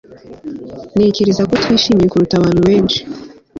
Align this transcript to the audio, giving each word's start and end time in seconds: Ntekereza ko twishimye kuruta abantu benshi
Ntekereza 0.93 1.43
ko 1.49 1.53
twishimye 1.63 2.05
kuruta 2.11 2.33
abantu 2.37 2.61
benshi 2.69 2.99